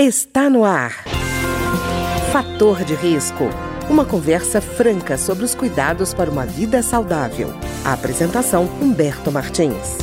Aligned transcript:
Está 0.00 0.48
no 0.48 0.64
ar. 0.64 0.92
Fator 2.30 2.84
de 2.84 2.94
risco. 2.94 3.42
Uma 3.90 4.04
conversa 4.04 4.60
franca 4.60 5.16
sobre 5.16 5.44
os 5.44 5.56
cuidados 5.56 6.14
para 6.14 6.30
uma 6.30 6.46
vida 6.46 6.82
saudável. 6.82 7.48
A 7.84 7.94
apresentação 7.94 8.66
Humberto 8.80 9.32
Martins. 9.32 9.98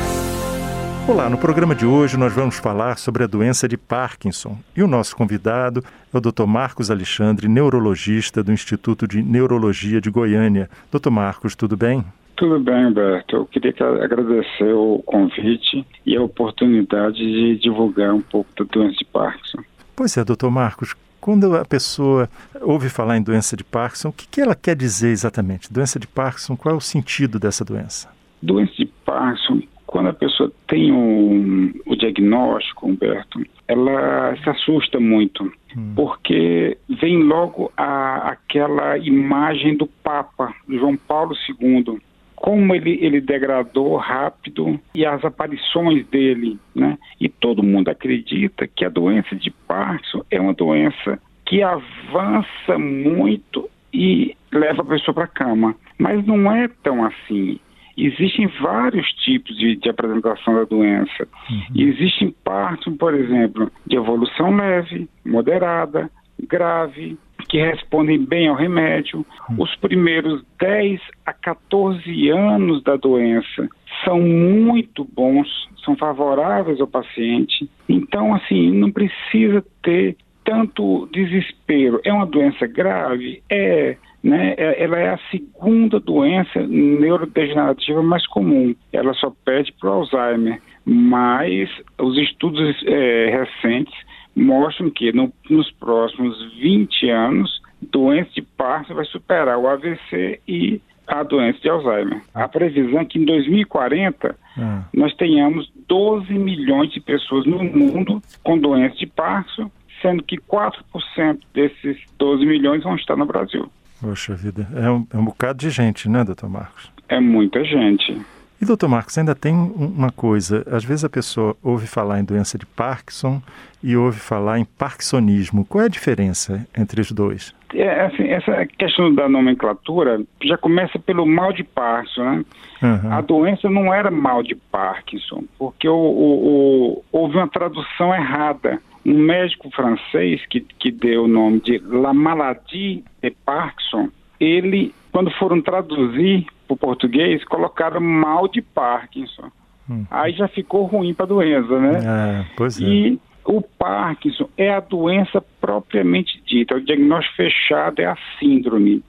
Olá, 1.07 1.29
no 1.29 1.37
programa 1.37 1.73
de 1.73 1.85
hoje 1.85 2.17
nós 2.17 2.33
vamos 2.33 2.57
falar 2.57 2.97
sobre 2.97 3.23
a 3.23 3.27
doença 3.27 3.69
de 3.69 3.77
Parkinson. 3.77 4.57
E 4.75 4.83
o 4.83 4.87
nosso 4.87 5.15
convidado 5.15 5.81
é 6.13 6.17
o 6.17 6.19
Dr. 6.19 6.45
Marcos 6.45 6.91
Alexandre, 6.91 7.47
neurologista 7.47 8.43
do 8.43 8.51
Instituto 8.51 9.07
de 9.07 9.23
Neurologia 9.23 10.01
de 10.01 10.09
Goiânia. 10.09 10.69
Dr. 10.91 11.09
Marcos, 11.09 11.55
tudo 11.55 11.77
bem? 11.77 12.03
Tudo 12.35 12.59
bem, 12.59 12.87
Humberto. 12.87 13.37
Eu 13.37 13.45
queria 13.45 13.73
agradecer 14.03 14.73
o 14.73 15.01
convite 15.05 15.87
e 16.05 16.17
a 16.17 16.21
oportunidade 16.21 17.15
de 17.15 17.57
divulgar 17.59 18.13
um 18.13 18.19
pouco 18.19 18.49
da 18.57 18.65
doença 18.65 18.97
de 18.97 19.05
Parkinson. 19.05 19.63
Pois 19.95 20.17
é, 20.17 20.23
doutor 20.23 20.51
Marcos, 20.51 20.93
quando 21.21 21.55
a 21.55 21.63
pessoa 21.65 22.29
ouve 22.61 22.89
falar 22.89 23.17
em 23.17 23.23
doença 23.23 23.55
de 23.55 23.63
Parkinson, 23.63 24.09
o 24.09 24.13
que, 24.13 24.27
que 24.27 24.41
ela 24.41 24.53
quer 24.53 24.75
dizer 24.75 25.09
exatamente? 25.09 25.71
Doença 25.71 25.97
de 25.97 26.05
Parkinson, 26.05 26.55
qual 26.55 26.75
é 26.75 26.77
o 26.77 26.81
sentido 26.81 27.39
dessa 27.39 27.63
doença? 27.63 28.09
Doença 28.41 28.73
de 28.77 28.85
Parkinson, 29.05 29.61
quando 29.87 30.09
a 30.09 30.13
pessoa 30.13 30.51
tem 30.67 30.91
um, 30.91 31.73
o 31.85 31.95
diagnóstico, 31.95 32.87
Humberto, 32.87 33.41
ela 33.67 34.35
se 34.43 34.49
assusta 34.49 34.99
muito, 34.99 35.51
hum. 35.75 35.93
porque 35.95 36.77
vem 37.01 37.23
logo 37.23 37.71
a, 37.77 38.31
aquela 38.31 38.97
imagem 38.97 39.77
do 39.77 39.87
Papa, 39.87 40.53
João 40.69 40.97
Paulo 40.97 41.33
II, 41.49 41.99
como 42.45 42.75
ele, 42.75 42.99
ele 43.01 43.19
degradou 43.19 43.97
rápido 43.97 44.79
e 44.93 45.03
as 45.03 45.25
aparições 45.25 46.05
dele, 46.09 46.59
né? 46.75 46.95
E 47.19 47.27
todo 47.27 47.63
mundo 47.63 47.89
acredita 47.89 48.67
que 48.67 48.85
a 48.85 48.89
doença 48.89 49.35
de 49.35 49.49
Parkinson 49.49 50.23
é 50.29 50.39
uma 50.39 50.53
doença 50.53 51.19
que 51.43 51.63
avança 51.63 52.77
muito 52.77 53.67
e 53.91 54.37
leva 54.53 54.83
a 54.83 54.85
pessoa 54.85 55.15
para 55.15 55.23
a 55.23 55.27
cama. 55.27 55.75
Mas 55.97 56.23
não 56.27 56.51
é 56.51 56.67
tão 56.83 57.03
assim. 57.03 57.59
Existem 57.97 58.45
vários 58.61 59.11
tipos 59.23 59.57
de, 59.57 59.75
de 59.77 59.89
apresentação 59.89 60.53
da 60.53 60.65
doença. 60.65 61.27
Uhum. 61.49 61.63
Existem 61.75 62.35
Parkinson, 62.43 62.95
por 62.95 63.15
exemplo, 63.15 63.71
de 63.87 63.95
evolução 63.95 64.55
leve, 64.55 65.09
moderada, 65.25 66.11
grave, 66.47 67.17
que 67.55 67.61
respondem 67.61 68.19
bem 68.25 68.49
ao 68.49 68.55
remédio. 68.55 69.25
Hum. 69.49 69.55
Os 69.59 69.73
primeiros 69.77 70.43
10 70.59 70.99
a 71.25 71.31
14 71.31 72.29
anos 72.29 72.83
da 72.83 72.97
doença 72.97 73.69
são 74.03 74.19
muito 74.19 75.05
bons, 75.05 75.47
são 75.85 75.95
favoráveis 75.95 76.81
ao 76.81 76.87
paciente. 76.87 77.69
Então, 77.87 78.35
assim, 78.35 78.71
não 78.71 78.91
precisa 78.91 79.63
ter 79.81 80.17
tanto 80.43 81.07
desespero. 81.13 82.01
É 82.03 82.11
uma 82.11 82.25
doença 82.25 82.67
grave? 82.67 83.41
É. 83.49 83.95
Né? 84.21 84.55
É, 84.57 84.83
ela 84.83 84.99
é 84.99 85.09
a 85.11 85.19
segunda 85.31 85.97
doença 85.97 86.59
neurodegenerativa 86.67 88.03
mais 88.03 88.27
comum. 88.27 88.75
Ela 88.91 89.13
só 89.13 89.31
pede 89.45 89.71
para 89.79 89.91
o 89.91 89.93
Alzheimer. 89.93 90.61
Mas 90.83 91.69
os 91.97 92.17
estudos 92.17 92.75
é, 92.85 93.29
recentes 93.29 93.95
mostram 94.35 94.89
que 94.89 95.11
no, 95.11 95.31
nos 95.49 95.71
próximos 95.71 96.37
20 96.59 97.09
anos, 97.09 97.61
doença 97.81 98.29
de 98.35 98.41
Parkinson 98.41 98.95
vai 98.95 99.05
superar 99.05 99.57
o 99.57 99.67
AVC 99.67 100.39
e 100.47 100.81
a 101.07 101.23
doença 101.23 101.59
de 101.59 101.69
Alzheimer. 101.69 102.21
A 102.33 102.47
previsão 102.47 102.99
é 102.99 103.05
que 103.05 103.19
em 103.19 103.25
2040 103.25 104.35
hum. 104.57 104.81
nós 104.93 105.13
tenhamos 105.15 105.71
12 105.87 106.33
milhões 106.33 106.91
de 106.91 106.99
pessoas 106.99 107.45
no 107.45 107.63
mundo 107.63 108.21
com 108.43 108.57
doença 108.57 108.95
de 108.95 109.05
Parkinson, 109.05 109.69
sendo 110.01 110.23
que 110.23 110.37
4% 110.37 111.39
desses 111.53 111.97
12 112.17 112.45
milhões 112.45 112.83
vão 112.83 112.95
estar 112.95 113.15
no 113.15 113.25
Brasil. 113.25 113.69
Poxa 114.01 114.35
vida, 114.35 114.67
é 114.75 114.89
um, 114.89 115.07
é 115.13 115.17
um 115.17 115.25
bocado 115.25 115.59
de 115.59 115.69
gente, 115.69 116.09
né, 116.09 116.23
doutor 116.23 116.49
Marcos? 116.49 116.91
É 117.07 117.19
muita 117.19 117.63
gente. 117.63 118.19
E, 118.61 118.65
doutor 118.65 118.87
Marcos, 118.87 119.17
ainda 119.17 119.35
tem 119.35 119.53
uma 119.53 120.11
coisa. 120.11 120.65
Às 120.71 120.83
vezes 120.83 121.03
a 121.03 121.09
pessoa 121.09 121.55
ouve 121.61 121.87
falar 121.87 122.19
em 122.19 122.23
doença 122.23 122.57
de 122.57 122.65
Parkinson 122.65 123.41
e 123.83 123.95
ouve 123.97 124.19
falar 124.19 124.57
em 124.57 124.65
parkinsonismo. 124.65 125.65
Qual 125.65 125.83
é 125.83 125.85
a 125.85 125.89
diferença 125.89 126.65
entre 126.75 127.01
os 127.01 127.11
dois? 127.11 127.53
É, 127.73 128.05
assim, 128.05 128.23
essa 128.29 128.65
questão 128.65 129.13
da 129.13 129.27
nomenclatura 129.27 130.21
já 130.43 130.57
começa 130.57 130.97
pelo 130.97 131.25
mal 131.25 131.51
de 131.51 131.63
Parkinson, 131.63 132.23
né? 132.23 132.45
Uhum. 132.81 133.11
A 133.11 133.21
doença 133.21 133.69
não 133.69 133.93
era 133.93 134.09
mal 134.09 134.41
de 134.41 134.55
Parkinson, 134.55 135.43
porque 135.59 135.87
o, 135.87 135.93
o, 135.93 136.47
o, 136.47 137.03
houve 137.11 137.37
uma 137.37 137.47
tradução 137.47 138.13
errada. 138.13 138.79
Um 139.05 139.19
médico 139.19 139.69
francês 139.69 140.43
que, 140.47 140.61
que 140.61 140.89
deu 140.89 141.25
o 141.25 141.27
nome 141.27 141.59
de 141.59 141.77
La 141.77 142.11
Maladie 142.11 143.03
de 143.21 143.29
Parkinson, 143.45 144.09
ele, 144.39 144.95
quando 145.11 145.29
foram 145.31 145.61
traduzir 145.61 146.47
para 146.67 146.73
o 146.73 146.77
português, 146.77 147.43
colocaram 147.45 148.01
mal 148.01 148.47
de 148.47 148.61
Parkinson. 148.61 149.51
Hum. 149.89 150.05
Aí 150.09 150.33
já 150.33 150.47
ficou 150.47 150.85
ruim 150.85 151.13
para 151.13 151.25
a 151.25 151.29
doença, 151.29 151.79
né? 151.79 151.99
É, 152.03 152.45
pois 152.55 152.81
é. 152.81 152.83
E 152.83 153.19
o 153.45 153.61
Parkinson 153.61 154.49
é 154.57 154.73
a 154.73 154.79
doença 154.79 155.43
propriamente 155.61 156.41
dita, 156.45 156.75
o 156.75 156.81
diagnóstico 156.81 157.35
fechado 157.35 157.99
é 157.99 158.05
a 158.05 158.17
síndrome. 158.39 159.03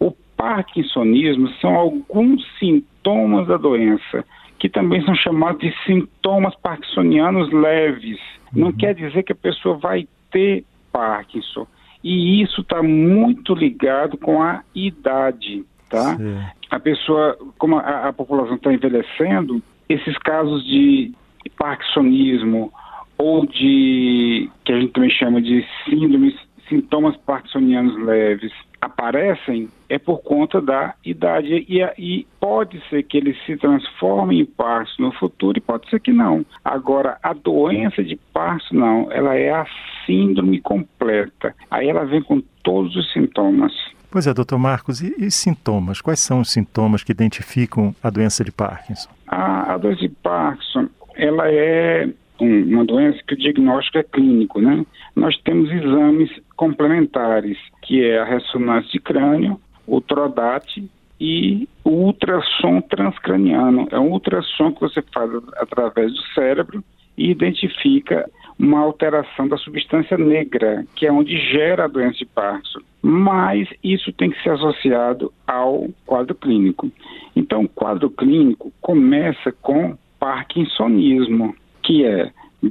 O 0.00 0.10
Parkinsonismo 0.36 1.48
são 1.60 1.74
alguns 1.74 2.42
sintomas 2.58 3.46
da 3.46 3.58
doença, 3.58 4.24
que 4.58 4.68
também 4.68 5.04
são 5.04 5.14
chamados 5.14 5.60
de 5.60 5.74
sintomas 5.84 6.54
parkinsonianos 6.56 7.52
leves. 7.52 8.18
Não 8.52 8.68
uhum. 8.68 8.72
quer 8.72 8.94
dizer 8.94 9.22
que 9.22 9.32
a 9.32 9.36
pessoa 9.36 9.76
vai 9.76 10.08
ter 10.30 10.64
Parkinson. 10.90 11.66
E 12.02 12.42
isso 12.42 12.62
está 12.62 12.82
muito 12.82 13.54
ligado 13.54 14.16
com 14.16 14.42
a 14.42 14.62
idade, 14.74 15.64
tá? 15.90 16.16
Sim 16.16 16.38
a 16.74 16.80
pessoa, 16.80 17.38
como 17.56 17.78
a, 17.78 18.08
a 18.08 18.12
população 18.12 18.56
está 18.56 18.72
envelhecendo, 18.72 19.62
esses 19.88 20.18
casos 20.18 20.64
de 20.64 21.12
parkinsonismo 21.56 22.72
ou 23.16 23.46
de, 23.46 24.50
que 24.64 24.72
a 24.72 24.80
gente 24.80 24.92
também 24.92 25.10
chama 25.10 25.40
de 25.40 25.64
síndromes, 25.84 26.34
sintomas 26.68 27.16
parkinsonianos 27.18 27.96
leves, 28.04 28.52
aparecem 28.80 29.68
é 29.88 30.00
por 30.00 30.20
conta 30.22 30.60
da 30.60 30.94
idade 31.04 31.64
e, 31.68 31.80
e 31.96 32.26
pode 32.40 32.82
ser 32.88 33.04
que 33.04 33.18
eles 33.18 33.36
se 33.46 33.56
transformem 33.56 34.40
em 34.40 34.44
Parkinson 34.44 35.02
no 35.02 35.12
futuro 35.12 35.56
e 35.56 35.60
pode 35.60 35.88
ser 35.88 36.00
que 36.00 36.12
não. 36.12 36.44
Agora, 36.64 37.18
a 37.22 37.32
doença 37.32 38.02
de 38.02 38.16
Parkinson 38.32 38.74
não, 38.74 39.12
ela 39.12 39.36
é 39.36 39.50
a 39.50 39.66
síndrome 40.04 40.60
completa. 40.60 41.54
Aí 41.70 41.88
ela 41.88 42.04
vem 42.04 42.20
com 42.20 42.42
todos 42.64 42.96
os 42.96 43.12
sintomas. 43.12 43.72
Pois 44.14 44.28
é, 44.28 44.32
doutor 44.32 44.60
Marcos, 44.60 45.00
e, 45.00 45.12
e, 45.18 45.28
sintomas? 45.28 46.00
Quais 46.00 46.20
são 46.20 46.38
os 46.38 46.52
sintomas 46.52 47.02
que 47.02 47.10
identificam 47.10 47.92
a 48.00 48.08
doença 48.08 48.44
de 48.44 48.52
Parkinson? 48.52 49.10
A, 49.26 49.74
a 49.74 49.76
doença 49.76 50.02
de 50.02 50.08
Parkinson, 50.08 50.88
ela 51.16 51.50
é 51.50 52.08
um, 52.40 52.62
uma 52.74 52.84
doença 52.84 53.18
que 53.26 53.34
o 53.34 53.36
diagnóstico 53.36 53.98
é 53.98 54.04
clínico, 54.04 54.60
né? 54.60 54.86
Nós 55.16 55.36
temos 55.38 55.68
exames 55.68 56.30
complementares, 56.54 57.58
que 57.82 58.04
é 58.04 58.20
a 58.20 58.24
ressonância 58.24 58.88
de 58.92 59.00
crânio, 59.00 59.60
o 59.84 60.00
TRODAT 60.00 60.88
e 61.20 61.68
o 61.82 61.90
ultrassom 61.90 62.82
transcraniano. 62.82 63.88
É 63.90 63.98
um 63.98 64.12
ultrassom 64.12 64.70
que 64.70 64.80
você 64.80 65.02
faz 65.12 65.28
através 65.56 66.12
do 66.12 66.22
cérebro 66.36 66.84
e 67.18 67.32
identifica 67.32 68.30
uma 68.58 68.80
alteração 68.80 69.48
da 69.48 69.56
substância 69.56 70.16
negra, 70.16 70.84
que 70.94 71.06
é 71.06 71.12
onde 71.12 71.36
gera 71.52 71.84
a 71.84 71.88
doença 71.88 72.18
de 72.18 72.26
Parkinson. 72.26 72.80
Mas 73.02 73.68
isso 73.82 74.12
tem 74.12 74.30
que 74.30 74.42
ser 74.42 74.50
associado 74.50 75.32
ao 75.46 75.88
quadro 76.06 76.34
clínico. 76.34 76.90
Então, 77.34 77.62
o 77.64 77.68
quadro 77.68 78.08
clínico 78.10 78.72
começa 78.80 79.52
com 79.60 79.96
parkinsonismo, 80.18 81.54
que 81.82 82.04
é 82.04 82.30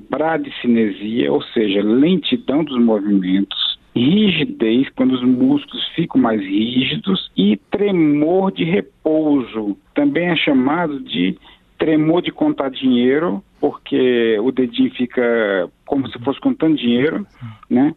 bradicinesia, 0.10 1.32
ou 1.32 1.42
seja, 1.42 1.84
lentidão 1.84 2.64
dos 2.64 2.80
movimentos, 2.82 3.78
rigidez, 3.96 4.90
quando 4.96 5.12
os 5.12 5.24
músculos 5.24 5.88
ficam 5.90 6.20
mais 6.20 6.41
rígidos, 6.41 7.29
e 7.38 7.58
tremor 7.70 8.52
de 8.52 8.64
repouso, 8.64 9.78
também 9.94 10.29
é 10.29 10.36
chamado 10.36 11.00
de 11.00 11.38
tremor 11.84 12.22
de 12.22 12.32
contar 12.32 12.70
dinheiro, 12.70 13.44
porque 13.59 14.40
o 14.40 14.53
dedinho 14.53 14.90
fica 14.96 15.70
como 15.85 16.08
se 16.08 16.18
fosse 16.20 16.40
contando 16.40 16.78
dinheiro, 16.78 17.28
né? 17.70 17.94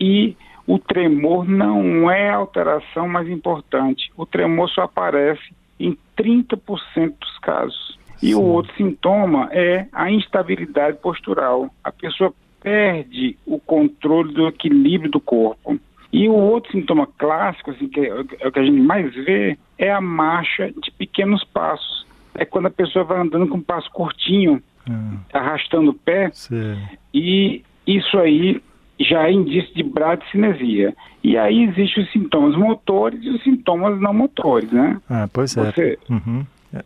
E 0.00 0.36
o 0.66 0.76
tremor 0.76 1.48
não 1.48 2.10
é 2.10 2.30
a 2.30 2.34
alteração 2.34 3.08
mais 3.08 3.28
importante. 3.28 4.10
O 4.16 4.26
tremor 4.26 4.68
só 4.70 4.82
aparece 4.82 5.54
em 5.78 5.96
30% 6.16 7.14
dos 7.20 7.38
casos. 7.38 7.96
E 8.20 8.30
Sim. 8.30 8.34
o 8.34 8.42
outro 8.42 8.74
sintoma 8.76 9.48
é 9.52 9.86
a 9.92 10.10
instabilidade 10.10 10.98
postural. 10.98 11.70
A 11.84 11.92
pessoa 11.92 12.34
perde 12.60 13.38
o 13.46 13.60
controle 13.60 14.34
do 14.34 14.48
equilíbrio 14.48 15.12
do 15.12 15.20
corpo. 15.20 15.78
E 16.12 16.28
o 16.28 16.34
outro 16.34 16.72
sintoma 16.72 17.06
clássico, 17.06 17.70
assim, 17.70 17.86
que 17.86 18.00
é 18.00 18.48
o 18.48 18.50
que 18.50 18.58
a 18.58 18.64
gente 18.64 18.80
mais 18.80 19.14
vê, 19.14 19.56
é 19.78 19.92
a 19.92 20.00
marcha 20.00 20.72
de 20.82 20.90
pequenos 20.90 21.44
passos 21.44 22.07
é 22.34 22.44
quando 22.44 22.66
a 22.66 22.70
pessoa 22.70 23.04
vai 23.04 23.20
andando 23.20 23.48
com 23.48 23.58
um 23.58 23.62
passo 23.62 23.90
curtinho, 23.90 24.62
hum. 24.88 25.18
arrastando 25.32 25.90
o 25.90 25.94
pé, 25.94 26.30
Sim. 26.32 26.76
e 27.12 27.62
isso 27.86 28.18
aí 28.18 28.62
já 29.00 29.28
é 29.28 29.32
indício 29.32 29.72
de 29.74 29.82
bradicinesia. 29.82 30.94
E 31.22 31.36
aí 31.36 31.64
existem 31.64 32.04
os 32.04 32.12
sintomas 32.12 32.56
motores 32.56 33.22
e 33.22 33.28
os 33.30 33.42
sintomas 33.42 34.00
não 34.00 34.12
motores, 34.12 34.70
né? 34.72 35.00
Ah, 35.08 35.28
pois 35.32 35.56
é. 35.56 35.72
Você... 35.72 35.98
Uhum. 36.10 36.44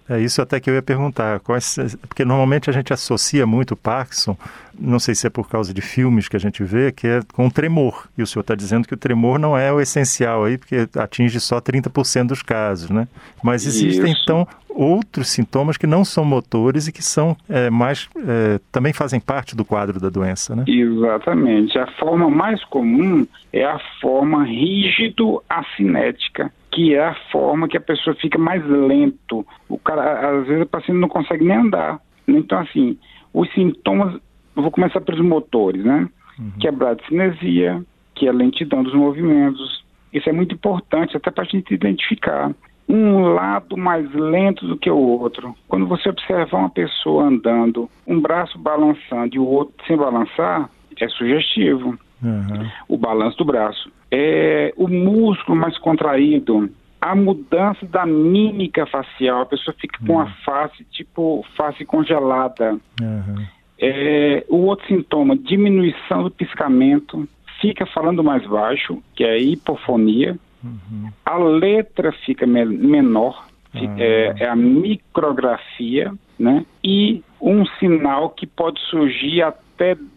É 0.08 0.20
isso 0.20 0.40
até 0.40 0.60
que 0.60 0.70
eu 0.70 0.74
ia 0.74 0.82
perguntar. 0.82 1.40
Quais, 1.40 1.76
porque 2.08 2.24
normalmente 2.24 2.70
a 2.70 2.72
gente 2.72 2.92
associa 2.92 3.44
muito 3.44 3.72
o 3.72 3.76
Parkinson, 3.76 4.36
não 4.78 5.00
sei 5.00 5.14
se 5.14 5.26
é 5.26 5.30
por 5.30 5.48
causa 5.48 5.74
de 5.74 5.80
filmes 5.80 6.28
que 6.28 6.36
a 6.36 6.40
gente 6.40 6.62
vê, 6.62 6.92
que 6.92 7.06
é 7.06 7.20
com 7.32 7.48
tremor. 7.50 8.06
E 8.16 8.22
o 8.22 8.26
senhor 8.26 8.42
está 8.42 8.54
dizendo 8.54 8.86
que 8.86 8.94
o 8.94 8.96
tremor 8.96 9.38
não 9.38 9.58
é 9.58 9.72
o 9.72 9.80
essencial 9.80 10.44
aí, 10.44 10.56
porque 10.56 10.88
atinge 10.96 11.40
só 11.40 11.60
30% 11.60 12.28
dos 12.28 12.42
casos, 12.42 12.90
né? 12.90 13.08
Mas 13.42 13.66
existem, 13.66 14.12
isso. 14.12 14.22
então, 14.22 14.46
outros 14.68 15.28
sintomas 15.28 15.76
que 15.76 15.86
não 15.86 16.04
são 16.04 16.24
motores 16.24 16.86
e 16.86 16.92
que 16.92 17.02
são 17.02 17.36
é, 17.48 17.68
mais 17.68 18.08
é, 18.16 18.60
também 18.70 18.92
fazem 18.92 19.18
parte 19.18 19.56
do 19.56 19.64
quadro 19.64 19.98
da 20.00 20.08
doença, 20.08 20.54
né? 20.54 20.62
Exatamente. 20.66 21.76
A 21.78 21.88
forma 21.98 22.30
mais 22.30 22.62
comum 22.64 23.26
é 23.52 23.64
a 23.64 23.80
forma 24.00 24.44
rígido-acinética 24.44 26.52
que 26.72 26.94
é 26.94 27.04
a 27.04 27.14
forma 27.30 27.68
que 27.68 27.76
a 27.76 27.80
pessoa 27.80 28.16
fica 28.16 28.38
mais 28.38 28.64
lento. 28.66 29.46
O 29.68 29.78
cara, 29.78 30.40
às 30.40 30.46
vezes, 30.46 30.62
o 30.64 30.68
paciente 30.68 30.98
não 30.98 31.08
consegue 31.08 31.44
nem 31.44 31.56
andar. 31.56 32.00
Então, 32.26 32.58
assim, 32.58 32.98
os 33.32 33.52
sintomas, 33.52 34.14
eu 34.56 34.62
vou 34.62 34.70
começar 34.70 35.00
pelos 35.02 35.20
motores, 35.20 35.84
né? 35.84 36.08
Uhum. 36.38 36.52
Que 36.58 36.66
é 36.66 36.70
a 36.70 36.72
bradicinesia, 36.72 37.84
que 38.14 38.26
é 38.26 38.30
a 38.30 38.32
lentidão 38.32 38.82
dos 38.82 38.94
movimentos. 38.94 39.84
Isso 40.12 40.28
é 40.28 40.32
muito 40.32 40.54
importante, 40.54 41.16
até 41.16 41.30
para 41.30 41.44
a 41.44 41.46
gente 41.46 41.72
identificar 41.74 42.50
um 42.88 43.20
lado 43.34 43.76
mais 43.76 44.10
lento 44.12 44.66
do 44.66 44.76
que 44.76 44.90
o 44.90 44.96
outro. 44.96 45.54
Quando 45.68 45.86
você 45.86 46.08
observar 46.08 46.58
uma 46.58 46.70
pessoa 46.70 47.24
andando, 47.24 47.88
um 48.06 48.20
braço 48.20 48.58
balançando 48.58 49.34
e 49.34 49.38
o 49.38 49.46
outro 49.46 49.74
sem 49.86 49.96
balançar, 49.96 50.68
é 51.00 51.08
sugestivo. 51.08 51.98
Uhum. 52.22 52.70
O 52.88 52.96
balanço 52.96 53.38
do 53.38 53.44
braço. 53.44 53.90
É, 54.10 54.72
o 54.76 54.86
músculo 54.86 55.56
mais 55.56 55.76
contraído, 55.78 56.70
a 57.00 57.16
mudança 57.16 57.84
da 57.86 58.06
mímica 58.06 58.86
facial, 58.86 59.42
a 59.42 59.46
pessoa 59.46 59.74
fica 59.80 59.98
com 60.06 60.20
a 60.20 60.24
uhum. 60.24 60.30
face 60.44 60.84
tipo 60.92 61.44
face 61.56 61.84
congelada. 61.84 62.78
Uhum. 63.00 63.44
É, 63.80 64.44
o 64.48 64.58
outro 64.58 64.86
sintoma, 64.86 65.36
diminuição 65.36 66.22
do 66.22 66.30
piscamento, 66.30 67.28
fica 67.60 67.84
falando 67.86 68.22
mais 68.22 68.46
baixo, 68.46 69.02
que 69.16 69.24
é 69.24 69.32
a 69.32 69.38
hipofonia. 69.38 70.38
Uhum. 70.62 71.10
A 71.24 71.36
letra 71.38 72.12
fica 72.24 72.46
me 72.46 72.64
menor, 72.64 73.48
fica, 73.72 74.00
é, 74.00 74.34
é, 74.38 74.48
a 74.48 74.54
micrografia, 74.54 76.12
né? 76.38 76.64
E 76.84 77.24
um 77.40 77.66
sinal 77.80 78.30
que 78.30 78.46
pode 78.46 78.80
surgir 78.82 79.42
até 79.42 79.62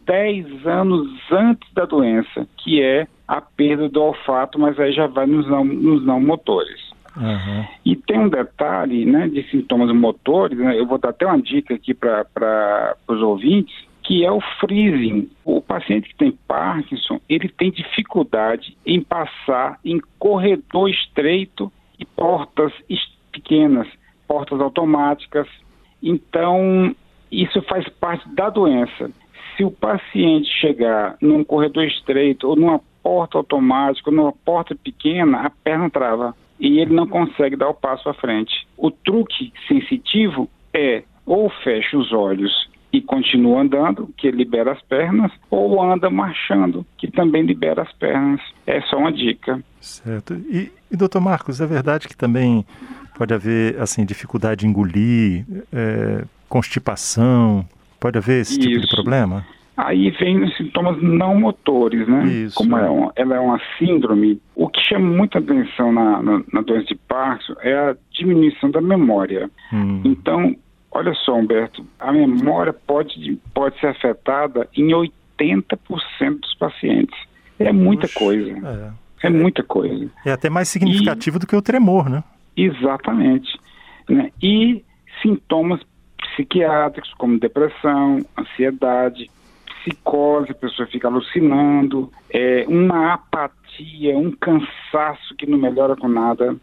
10 0.06 0.68
anos 0.68 1.10
antes 1.32 1.72
da 1.74 1.86
doença, 1.86 2.48
que 2.58 2.82
é 2.82 3.08
a 3.28 3.42
perda 3.42 3.90
do 3.90 4.02
olfato, 4.02 4.60
mas 4.60 4.80
aí 4.80 4.92
já 4.92 5.08
vai 5.08 5.26
nos 5.26 5.48
não, 5.48 5.66
nos 5.66 6.06
não 6.06 6.22
motores. 6.22 6.94
Uhum. 7.18 7.66
E 7.86 7.96
tem 7.96 8.20
um 8.20 8.30
detalhe 8.30 9.06
né, 9.06 9.28
de 9.28 9.44
sintomas 9.50 9.94
motores, 9.96 10.58
né, 10.58 10.78
eu 10.78 10.86
vou 10.86 10.98
dar 10.98 11.10
até 11.10 11.26
uma 11.26 11.42
dica 11.42 11.74
aqui 11.74 11.94
para 11.94 12.96
os 13.08 13.22
ouvintes, 13.22 13.76
que 14.04 14.24
é 14.24 14.32
o 14.32 14.42
freezing. 14.60 15.30
O 15.44 15.62
paciente 15.62 16.10
que 16.10 16.16
tem 16.16 16.32
Parkinson, 16.48 17.20
ele 17.28 17.50
tem 17.50 17.72
dificuldade 17.72 18.78
em 18.86 19.02
passar 19.02 19.80
em 19.84 20.00
corredor 20.20 20.90
estreito 20.90 21.72
e 21.98 22.06
portas 22.06 22.72
pequenas, 23.32 23.88
portas 24.28 24.60
automáticas. 24.60 25.48
Então, 26.04 26.96
isso 27.32 27.62
faz 27.64 27.88
parte 27.90 28.28
da 28.36 28.50
doença. 28.50 29.10
Se 29.56 29.64
o 29.64 29.72
paciente 29.72 30.50
chegar 30.60 31.18
num 31.22 31.44
corredor 31.44 31.86
estreito 31.86 32.48
ou 32.48 32.56
numa 32.56 32.80
porta 33.02 33.38
automática, 33.38 34.10
ou 34.10 34.16
numa 34.16 34.32
porta 34.32 34.76
pequena, 34.76 35.42
a 35.42 35.50
perna 35.50 35.90
trava 35.90 36.36
e 36.60 36.80
ele 36.80 36.94
não 36.94 37.08
consegue 37.08 37.56
dar 37.56 37.70
o 37.70 37.74
passo 37.74 38.10
à 38.10 38.14
frente. 38.14 38.68
O 38.78 38.90
truque 38.90 39.52
sensitivo 39.68 40.50
é 40.74 41.04
ou 41.26 41.50
fecha 41.64 41.98
os 41.98 42.12
olhos 42.14 42.70
e 42.92 43.02
continua 43.02 43.62
andando, 43.62 44.10
que 44.18 44.32
libera 44.32 44.72
as 44.72 44.82
pernas, 44.84 45.30
ou 45.50 45.82
anda 45.82 46.10
marchando, 46.10 46.86
que 46.98 47.12
também 47.12 47.44
libera 47.44 47.82
as 47.82 47.92
pernas. 47.94 48.40
É 48.66 48.80
só 48.82 48.98
uma 48.98 49.12
dica. 49.12 49.62
Certo. 49.82 50.34
E, 50.34 50.72
e 50.90 50.96
doutor 50.96 51.20
Marcos, 51.20 51.60
é 51.60 51.66
verdade 51.66 52.08
que 52.08 52.16
também 52.16 52.66
pode 53.18 53.34
haver 53.34 53.80
assim 53.82 54.06
dificuldade 54.06 54.62
de 54.62 54.68
engolir, 54.68 55.46
é, 55.74 56.24
constipação, 56.48 57.68
pode 58.06 58.20
haver 58.20 58.42
esse 58.42 58.60
Isso. 58.60 58.70
tipo 58.70 58.82
de 58.82 58.96
problema? 58.96 59.44
Aí 59.76 60.12
vem 60.12 60.44
os 60.44 60.56
sintomas 60.56 61.02
não 61.02 61.40
motores, 61.40 62.08
né? 62.08 62.24
Isso. 62.26 62.56
Como 62.56 62.78
é 62.78 62.88
uma, 62.88 63.12
ela 63.16 63.36
é 63.36 63.40
uma 63.40 63.60
síndrome, 63.80 64.40
o 64.56 64.70
que 64.70 64.80
chama 64.82 65.08
muita 65.08 65.40
atenção 65.40 65.92
na, 65.92 66.22
na, 66.22 66.44
na 66.54 66.62
doença 66.62 66.86
de 66.86 66.96
Parkinson 66.96 67.56
é 67.62 67.74
a 67.74 67.96
diminuição 68.12 68.70
da 68.70 68.80
memória. 68.80 69.50
Hum. 69.74 70.02
Então, 70.06 70.56
olha 70.92 71.14
só, 71.16 71.36
Humberto, 71.36 71.84
a 72.00 72.12
memória 72.12 72.72
pode, 72.72 73.38
pode 73.54 73.78
ser 73.80 73.88
afetada 73.88 74.70
em 74.78 74.90
80% 74.92 76.40
dos 76.40 76.56
pacientes. 76.56 77.20
É 77.58 77.74
muita 77.74 78.08
Puxa, 78.08 78.20
coisa. 78.20 78.94
É. 79.24 79.28
é. 79.28 79.30
muita 79.32 79.64
coisa. 79.64 80.10
É 80.26 80.32
até 80.32 80.50
mais 80.50 80.70
significativo 80.70 81.38
e, 81.38 81.40
do 81.40 81.48
que 81.48 81.56
o 81.56 81.62
tremor, 81.62 82.08
né? 82.08 82.24
Exatamente. 82.56 83.60
Né? 84.08 84.30
E 84.42 84.86
sintomas 85.22 85.82
psiquiátricos 86.36 87.14
como 87.16 87.40
depressão, 87.40 88.26
ansiedade, 88.38 89.30
psicose, 89.86 90.52
a 90.52 90.56
pessoa 90.56 90.88
fica 90.88 91.08
alucinando, 91.08 92.12
é, 92.30 92.66
uma 92.68 93.14
apatia, 93.14 94.18
um 94.18 94.32
cansaço 94.32 95.36
que 95.38 95.46
não 95.46 95.58
melhora 95.58 95.96
com 95.96 96.08
nada, 96.08 96.56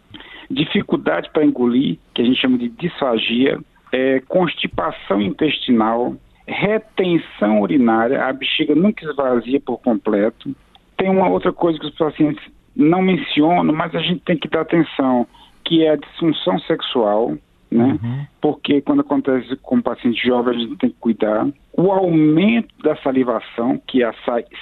dificuldade 0.50 1.30
para 1.32 1.44
engolir, 1.44 1.98
que 2.14 2.22
a 2.22 2.24
gente 2.24 2.40
chama 2.40 2.58
de 2.58 2.68
disfagia, 2.68 3.58
é, 3.92 4.20
constipação 4.20 5.20
intestinal, 5.20 6.14
retenção 6.46 7.60
urinária, 7.60 8.24
a 8.24 8.32
bexiga 8.32 8.74
nunca 8.74 9.04
esvazia 9.04 9.60
por 9.60 9.78
completo. 9.78 10.54
Tem 10.96 11.08
uma 11.08 11.28
outra 11.28 11.52
coisa 11.52 11.78
que 11.78 11.86
os 11.86 11.94
pacientes 11.94 12.42
não 12.74 13.02
mencionam, 13.02 13.72
mas 13.72 13.94
a 13.94 14.00
gente 14.00 14.20
tem 14.20 14.36
que 14.36 14.48
dar 14.48 14.62
atenção, 14.62 15.26
que 15.64 15.84
é 15.84 15.90
a 15.90 15.96
disfunção 15.96 16.58
sexual, 16.60 17.36
né? 17.72 17.98
Uhum. 18.02 18.26
Porque 18.40 18.80
quando 18.80 19.00
acontece 19.00 19.56
com 19.56 19.76
um 19.76 19.82
paciente 19.82 20.26
jovem, 20.26 20.54
a 20.54 20.58
gente 20.58 20.76
tem 20.76 20.90
que 20.90 20.96
cuidar. 21.00 21.46
O 21.72 21.90
aumento 21.90 22.74
da 22.82 22.96
salivação, 22.96 23.80
que 23.86 24.02
é 24.02 24.06
a 24.06 24.14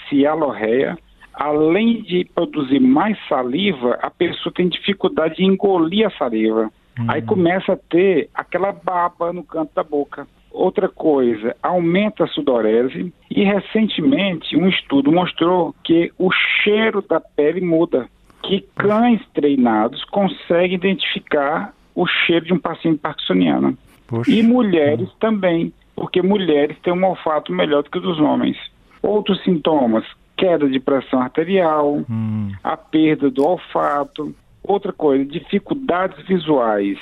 cialorreia, 0.08 0.96
além 1.34 2.02
de 2.02 2.24
produzir 2.34 2.80
mais 2.80 3.18
saliva, 3.28 3.98
a 4.02 4.10
pessoa 4.10 4.52
tem 4.54 4.68
dificuldade 4.68 5.36
de 5.36 5.44
engolir 5.44 6.06
a 6.06 6.10
saliva. 6.10 6.70
Uhum. 6.98 7.06
Aí 7.08 7.22
começa 7.22 7.72
a 7.72 7.76
ter 7.76 8.28
aquela 8.34 8.72
baba 8.72 9.32
no 9.32 9.42
canto 9.42 9.74
da 9.74 9.82
boca. 9.82 10.26
Outra 10.50 10.88
coisa, 10.88 11.56
aumenta 11.62 12.24
a 12.24 12.28
sudorese 12.28 13.12
e 13.30 13.44
recentemente 13.44 14.56
um 14.56 14.68
estudo 14.68 15.12
mostrou 15.12 15.74
que 15.84 16.12
o 16.18 16.30
cheiro 16.32 17.02
da 17.08 17.20
pele 17.20 17.60
muda, 17.60 18.08
que 18.42 18.60
cães 18.76 19.20
treinados 19.32 20.04
conseguem 20.06 20.74
identificar 20.74 21.72
o 21.94 22.06
cheiro 22.06 22.46
de 22.46 22.52
um 22.52 22.58
paciente 22.58 22.98
parkinsoniano. 22.98 23.76
Poxa. 24.06 24.30
E 24.30 24.42
mulheres 24.42 25.08
hum. 25.08 25.16
também, 25.20 25.72
porque 25.94 26.22
mulheres 26.22 26.76
têm 26.82 26.92
um 26.92 27.04
olfato 27.04 27.52
melhor 27.52 27.82
do 27.82 27.90
que 27.90 27.98
o 27.98 28.00
dos 28.00 28.18
homens. 28.18 28.56
Outros 29.02 29.42
sintomas, 29.44 30.04
queda 30.36 30.68
de 30.68 30.80
pressão 30.80 31.20
arterial, 31.20 32.02
hum. 32.10 32.52
a 32.62 32.76
perda 32.76 33.30
do 33.30 33.46
olfato. 33.46 34.34
Outra 34.62 34.92
coisa, 34.92 35.24
dificuldades 35.24 36.26
visuais. 36.26 36.98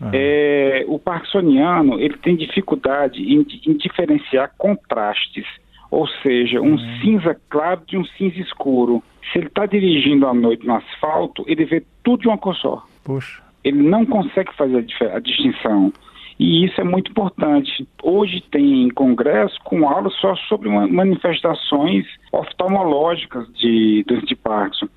Ah. 0.00 0.10
É, 0.12 0.84
o 0.86 0.98
parkinsoniano 0.98 1.98
ele 2.00 2.16
tem 2.18 2.36
dificuldade 2.36 3.20
em, 3.22 3.46
em 3.66 3.76
diferenciar 3.76 4.52
contrastes, 4.56 5.46
ou 5.90 6.06
seja, 6.22 6.60
um 6.60 6.74
hum. 6.74 6.98
cinza 7.00 7.36
claro 7.48 7.82
de 7.86 7.96
um 7.96 8.04
cinza 8.04 8.38
escuro. 8.38 9.02
Se 9.32 9.38
ele 9.38 9.48
está 9.48 9.66
dirigindo 9.66 10.26
à 10.26 10.34
noite 10.34 10.66
no 10.66 10.74
asfalto, 10.74 11.44
ele 11.46 11.64
vê 11.64 11.84
tudo 12.02 12.22
de 12.22 12.28
uma 12.28 12.38
cor 12.38 12.54
só. 12.56 12.84
Puxa 13.04 13.47
ele 13.68 13.82
não 13.82 14.04
consegue 14.04 14.54
fazer 14.54 14.86
a, 15.12 15.18
distinção. 15.18 15.92
E 16.38 16.64
isso 16.64 16.80
é 16.80 16.84
muito 16.84 17.10
importante. 17.10 17.86
Hoje 18.02 18.40
tem 18.50 18.88
congresso 18.90 19.58
com 19.64 19.88
aulas 19.88 20.14
só 20.14 20.34
sobre 20.48 20.68
manifestações 20.68 22.06
oftalmológicas 22.32 23.46
de 23.54 24.04
doença 24.06 24.26
de 24.26 24.36
Parkinson. 24.36 24.88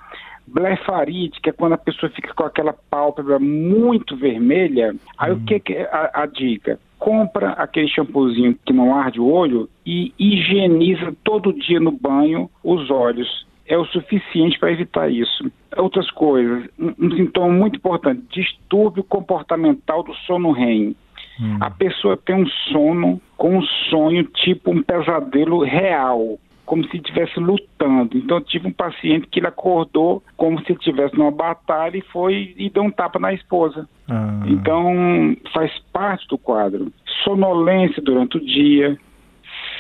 Blefarite, 0.48 1.40
que 1.42 1.50
é 1.50 1.54
quando 1.54 1.74
a 1.74 1.78
pessoa 1.78 2.12
fica 2.12 2.34
com 2.34 2.44
aquela 2.44 2.74
pálpebra 2.74 3.40
muito 3.40 4.16
vermelha. 4.16 4.94
Aí 5.18 5.32
o 5.32 5.40
que, 5.40 5.60
que 5.60 5.74
é 5.74 5.84
a, 5.84 6.24
a 6.24 6.26
dica? 6.26 6.80
Compra 7.00 7.52
aquele 7.54 7.88
shampoozinho 7.88 8.58
que 8.64 8.74
não 8.74 8.94
arde 8.94 9.20
o 9.20 9.28
olho 9.28 9.68
e 9.86 10.14
higieniza 10.20 11.16
todo 11.24 11.54
dia 11.54 11.80
no 11.80 11.92
banho 11.92 12.50
os 12.64 12.92
olhos 12.92 13.48
é 13.66 13.78
o 13.78 13.86
suficiente 13.86 14.60
para 14.60 14.72
evitar 14.72 15.10
isso. 15.10 15.52
Outras 15.78 16.10
coisas, 16.12 16.70
um, 16.80 16.94
um, 17.00 17.12
sintoma 17.16 17.54
muito 17.54 17.78
importante, 17.78 18.24
distúrbio 18.30 19.04
comportamental 19.04 20.04
do 20.04 20.14
sono 20.26 20.52
REM. 20.52 20.96
Hum. 21.40 21.58
A 21.60 21.70
pessoa 21.70 22.18
tem 22.18 22.36
um 22.36 22.48
sono 22.72 23.22
com 23.38 23.58
um 23.58 23.62
sonho 23.90 24.24
tipo 24.26 24.72
um 24.72 24.84
pesadelo 24.84 25.64
real, 25.64 26.38
como 26.66 26.88
se 26.88 26.98
estivesse 26.98 27.40
lutando. 27.40 28.18
Então, 28.18 28.38
eu 28.38 28.44
tive 28.44 28.68
um 28.68 28.72
paciente 28.72 29.28
que 29.28 29.40
ele 29.40 29.48
acordou 29.48 30.24
como 30.38 30.64
se 30.64 30.72
estivesse 30.72 31.18
numa 31.18 31.32
batalha 31.32 31.98
e 31.98 32.02
foi 32.02 32.54
e 32.58 32.70
deu 32.70 32.84
um 32.84 32.92
tapa 32.92 33.20
na 33.20 33.34
esposa. 33.34 33.88
Ah. 34.10 34.44
Então, 34.46 35.36
faz 35.54 35.72
parte 35.92 36.28
do 36.28 36.38
quadro. 36.38 36.92
Sonolência 37.24 38.02
durante 38.02 38.38
o 38.38 38.46
dia, 38.46 38.98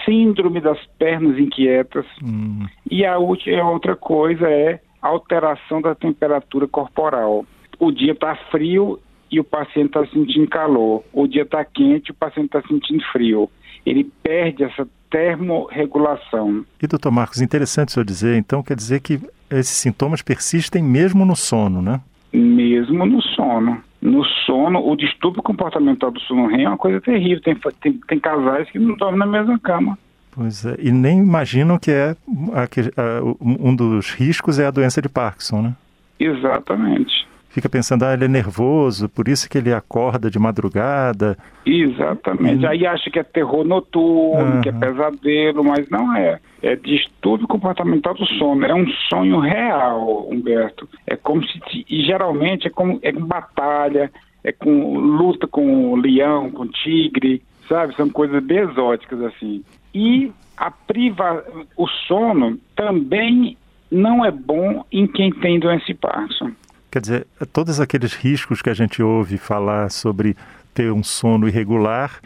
síndrome 0.05 0.61
das 0.61 0.79
pernas 0.97 1.37
inquietas. 1.37 2.05
Hum. 2.23 2.65
E 2.89 3.05
a, 3.05 3.15
a 3.15 3.69
outra 3.69 3.95
coisa 3.95 4.49
é 4.49 4.79
alteração 5.01 5.81
da 5.81 5.95
temperatura 5.95 6.67
corporal. 6.67 7.45
O 7.79 7.91
dia 7.91 8.11
está 8.11 8.35
frio 8.51 8.99
e 9.31 9.39
o 9.39 9.43
paciente 9.43 9.87
está 9.87 10.05
sentindo 10.07 10.47
calor. 10.47 11.03
O 11.11 11.27
dia 11.27 11.43
está 11.43 11.63
quente 11.63 12.09
e 12.09 12.11
o 12.11 12.15
paciente 12.15 12.47
está 12.47 12.61
sentindo 12.67 13.03
frio. 13.11 13.49
Ele 13.85 14.09
perde 14.21 14.63
essa 14.63 14.87
termorregulação. 15.09 16.65
E, 16.81 16.87
doutor 16.87 17.11
Marcos, 17.11 17.41
interessante 17.41 17.89
o 17.89 17.91
senhor 17.91 18.05
dizer, 18.05 18.37
então 18.37 18.61
quer 18.61 18.75
dizer 18.75 19.01
que 19.01 19.19
esses 19.49 19.75
sintomas 19.75 20.21
persistem 20.21 20.83
mesmo 20.83 21.25
no 21.25 21.35
sono, 21.35 21.81
né? 21.81 21.99
Mesmo 22.31 23.05
no 23.05 23.21
sono. 23.21 23.81
No 24.01 24.23
sono, 24.25 24.79
o 24.79 24.95
distúrbio 24.95 25.43
comportamental 25.43 26.11
do 26.11 26.19
sono 26.21 26.47
REM 26.47 26.65
é 26.65 26.67
uma 26.67 26.77
coisa 26.77 26.99
terrível. 26.99 27.41
Tem, 27.41 27.55
tem, 27.79 27.93
tem 27.93 28.19
casais 28.19 28.69
que 28.71 28.79
não 28.79 28.95
dormem 28.95 29.19
na 29.19 29.27
mesma 29.27 29.59
cama. 29.59 29.97
Pois 30.31 30.65
é, 30.65 30.75
e 30.79 30.91
nem 30.91 31.19
imaginam 31.19 31.77
que 31.77 31.91
é 31.91 32.15
a, 32.53 32.63
a, 32.63 33.21
um 33.41 33.75
dos 33.75 34.11
riscos 34.11 34.59
é 34.59 34.65
a 34.65 34.71
doença 34.71 35.01
de 35.01 35.09
Parkinson, 35.09 35.61
né? 35.61 35.75
Exatamente 36.19 37.20
fica 37.51 37.69
pensando, 37.69 38.03
ah, 38.03 38.13
ele 38.13 38.25
é 38.25 38.27
nervoso, 38.27 39.09
por 39.09 39.27
isso 39.27 39.49
que 39.49 39.57
ele 39.57 39.73
acorda 39.73 40.31
de 40.31 40.39
madrugada. 40.39 41.37
Exatamente. 41.65 42.65
Aí 42.65 42.85
acha 42.85 43.09
que 43.09 43.19
é 43.19 43.23
terror 43.23 43.65
noturno, 43.65 44.55
uhum. 44.55 44.61
que 44.61 44.69
é 44.69 44.71
pesadelo, 44.71 45.63
mas 45.63 45.87
não 45.89 46.15
é. 46.15 46.39
É 46.63 46.75
distúrbio 46.75 47.47
comportamental 47.47 48.13
do 48.13 48.25
sono. 48.25 48.65
É 48.65 48.73
um 48.73 48.87
sonho 49.09 49.39
real, 49.39 50.29
Humberto. 50.29 50.87
É 51.05 51.15
como 51.15 51.43
se. 51.45 51.59
E 51.89 52.03
geralmente 52.03 52.67
é 52.67 52.69
com, 52.69 52.99
é 53.01 53.11
com 53.11 53.25
batalha, 53.25 54.11
é 54.43 54.51
com 54.51 54.97
luta 54.97 55.45
com 55.45 55.95
leão, 55.95 56.49
com 56.51 56.67
tigre, 56.67 57.41
sabe? 57.67 57.95
São 57.95 58.09
coisas 58.09 58.41
bem 58.43 58.59
exóticas 58.59 59.21
assim. 59.23 59.63
E 59.93 60.31
a 60.55 60.71
priva... 60.71 61.43
o 61.75 61.87
sono 61.87 62.57
também 62.75 63.57
não 63.91 64.23
é 64.23 64.31
bom 64.31 64.85
em 64.91 65.05
quem 65.05 65.31
tem 65.31 65.59
doença 65.59 65.85
de 65.85 65.95
Parkinson. 65.95 66.51
Quer 66.91 66.99
dizer, 66.99 67.27
todos 67.53 67.79
aqueles 67.79 68.13
riscos 68.13 68.61
que 68.61 68.69
a 68.69 68.73
gente 68.73 69.01
ouve 69.01 69.37
falar 69.37 69.89
sobre 69.89 70.35
ter 70.73 70.91
um 70.91 71.01
sono 71.01 71.47
irregular, 71.47 72.19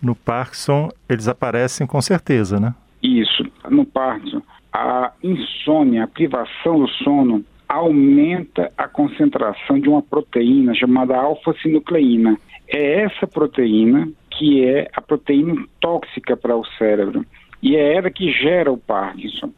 no 0.00 0.14
Parkinson 0.14 0.90
eles 1.08 1.26
aparecem 1.26 1.88
com 1.88 2.00
certeza, 2.00 2.60
né? 2.60 2.72
Isso, 3.02 3.44
no 3.68 3.84
Parkinson. 3.84 4.40
A 4.72 5.10
insônia, 5.22 6.04
a 6.04 6.06
privação 6.06 6.78
do 6.78 6.88
sono, 6.88 7.44
aumenta 7.68 8.70
a 8.78 8.86
concentração 8.86 9.80
de 9.80 9.88
uma 9.88 10.02
proteína 10.02 10.72
chamada 10.72 11.16
alfa-sinucleína. 11.16 12.38
É 12.68 13.02
essa 13.02 13.26
proteína 13.26 14.08
que 14.30 14.64
é 14.64 14.88
a 14.94 15.00
proteína 15.00 15.64
tóxica 15.80 16.36
para 16.36 16.56
o 16.56 16.64
cérebro 16.78 17.26
e 17.60 17.74
é 17.74 17.96
ela 17.96 18.10
que 18.10 18.30
gera 18.30 18.70
o 18.70 18.78
Parkinson. 18.78 19.50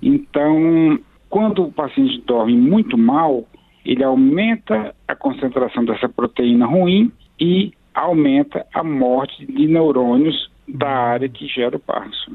Então, 0.00 1.00
quando 1.28 1.64
o 1.64 1.72
paciente 1.72 2.22
dorme 2.24 2.56
muito 2.56 2.96
mal, 2.96 3.44
ele 3.86 4.02
aumenta 4.02 4.94
a 5.06 5.14
concentração 5.14 5.84
dessa 5.84 6.08
proteína 6.08 6.66
ruim 6.66 7.12
e 7.40 7.72
aumenta 7.94 8.66
a 8.74 8.82
morte 8.82 9.46
de 9.46 9.66
neurônios 9.66 10.50
da 10.68 10.88
área 10.88 11.28
que 11.28 11.46
gera 11.46 11.76
o 11.76 11.80
Parkinson. 11.80 12.32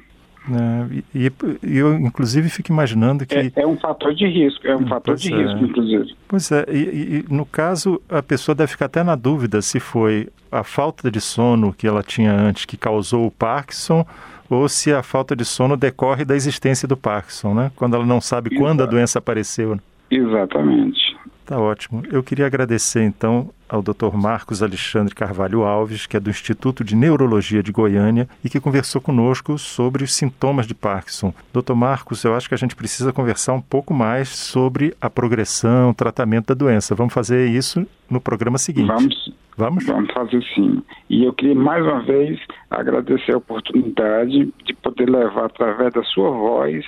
É, 0.49 1.01
e, 1.13 1.31
e, 1.63 1.77
eu, 1.77 1.93
inclusive, 1.93 2.49
fico 2.49 2.71
imaginando 2.71 3.25
que. 3.27 3.35
É, 3.35 3.51
é 3.57 3.67
um 3.67 3.77
fator 3.77 4.13
de 4.13 4.25
risco, 4.25 4.65
é 4.65 4.75
um 4.75 4.87
fator 4.87 5.15
de 5.15 5.31
é. 5.31 5.37
risco, 5.37 5.63
inclusive. 5.63 6.15
Pois 6.27 6.51
é, 6.51 6.65
e, 6.67 6.77
e, 6.77 7.25
no 7.29 7.45
caso, 7.45 8.01
a 8.09 8.23
pessoa 8.23 8.55
deve 8.55 8.71
ficar 8.71 8.85
até 8.85 9.03
na 9.03 9.15
dúvida 9.15 9.61
se 9.61 9.79
foi 9.79 10.29
a 10.51 10.63
falta 10.63 11.11
de 11.11 11.21
sono 11.21 11.71
que 11.71 11.85
ela 11.85 12.01
tinha 12.01 12.33
antes 12.33 12.65
que 12.65 12.75
causou 12.75 13.27
o 13.27 13.31
Parkinson 13.31 14.05
ou 14.49 14.67
se 14.67 14.91
a 14.91 15.03
falta 15.03 15.35
de 15.35 15.45
sono 15.45 15.77
decorre 15.77 16.25
da 16.25 16.35
existência 16.35 16.87
do 16.87 16.97
Parkinson, 16.97 17.53
né? 17.53 17.71
Quando 17.75 17.95
ela 17.95 18.05
não 18.05 18.19
sabe 18.19 18.49
Exato. 18.49 18.61
quando 18.61 18.83
a 18.83 18.85
doença 18.85 19.19
apareceu. 19.19 19.79
Exatamente. 20.09 21.10
Tá 21.45 21.59
ótimo. 21.59 22.03
Eu 22.09 22.23
queria 22.23 22.45
agradecer 22.45 23.03
então 23.03 23.49
ao 23.67 23.81
Dr. 23.81 24.13
Marcos 24.13 24.61
Alexandre 24.61 25.15
Carvalho 25.15 25.63
Alves, 25.63 26.05
que 26.05 26.15
é 26.15 26.19
do 26.19 26.29
Instituto 26.29 26.83
de 26.83 26.95
Neurologia 26.95 27.63
de 27.63 27.71
Goiânia 27.71 28.27
e 28.43 28.49
que 28.49 28.59
conversou 28.59 29.01
conosco 29.01 29.57
sobre 29.57 30.03
os 30.03 30.13
sintomas 30.13 30.67
de 30.67 30.73
Parkinson. 30.73 31.33
Dr. 31.53 31.73
Marcos, 31.73 32.23
eu 32.23 32.35
acho 32.35 32.47
que 32.47 32.55
a 32.55 32.57
gente 32.57 32.75
precisa 32.75 33.13
conversar 33.13 33.53
um 33.53 33.61
pouco 33.61 33.93
mais 33.93 34.29
sobre 34.29 34.93
a 35.01 35.09
progressão, 35.09 35.89
o 35.89 35.93
tratamento 35.93 36.47
da 36.47 36.53
doença. 36.53 36.95
Vamos 36.95 37.13
fazer 37.13 37.49
isso 37.49 37.85
no 38.09 38.19
programa 38.19 38.57
seguinte. 38.57 38.87
Vamos. 38.87 39.41
Vamos? 39.57 39.85
Vamos 39.85 40.11
fazer 40.13 40.41
sim. 40.55 40.81
E 41.09 41.25
eu 41.25 41.33
queria 41.33 41.55
mais 41.55 41.83
uma 41.83 42.01
vez 42.01 42.39
agradecer 42.69 43.33
a 43.33 43.37
oportunidade 43.37 44.51
de 44.65 44.73
poder 44.75 45.09
levar 45.09 45.45
através 45.45 45.93
da 45.93 46.03
sua 46.03 46.31
voz 46.31 46.85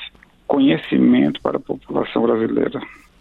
conhecimento 0.47 1.41
para 1.41 1.57
a 1.57 1.59
população 1.59 2.23
brasileira. 2.23 2.79